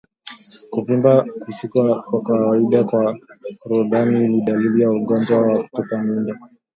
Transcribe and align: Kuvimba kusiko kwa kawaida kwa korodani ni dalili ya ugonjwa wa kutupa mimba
Kuvimba 0.71 1.11
kusiko 1.41 1.79
kwa 2.07 2.19
kawaida 2.27 2.79
kwa 2.89 3.03
korodani 3.59 4.19
ni 4.29 4.41
dalili 4.41 4.81
ya 4.81 4.91
ugonjwa 4.91 5.37
wa 5.47 5.63
kutupa 5.63 5.97
mimba 6.03 6.35